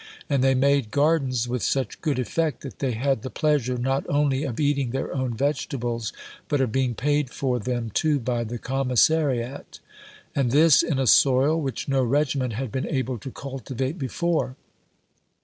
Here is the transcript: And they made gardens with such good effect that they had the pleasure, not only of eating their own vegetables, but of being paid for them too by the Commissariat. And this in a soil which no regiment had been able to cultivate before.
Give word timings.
And 0.31 0.43
they 0.43 0.55
made 0.55 0.89
gardens 0.89 1.47
with 1.47 1.61
such 1.61 2.01
good 2.01 2.17
effect 2.17 2.61
that 2.61 2.79
they 2.79 2.93
had 2.93 3.21
the 3.21 3.29
pleasure, 3.29 3.77
not 3.77 4.03
only 4.09 4.45
of 4.45 4.59
eating 4.59 4.89
their 4.89 5.13
own 5.15 5.35
vegetables, 5.35 6.11
but 6.49 6.59
of 6.59 6.71
being 6.71 6.95
paid 6.95 7.29
for 7.29 7.59
them 7.59 7.91
too 7.91 8.19
by 8.19 8.43
the 8.43 8.57
Commissariat. 8.57 9.79
And 10.35 10.49
this 10.49 10.81
in 10.81 10.97
a 10.97 11.05
soil 11.05 11.61
which 11.61 11.87
no 11.87 12.03
regiment 12.03 12.53
had 12.53 12.71
been 12.71 12.87
able 12.87 13.19
to 13.19 13.29
cultivate 13.29 13.99
before. 13.99 14.55